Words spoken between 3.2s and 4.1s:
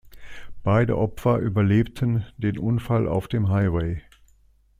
dem Highway.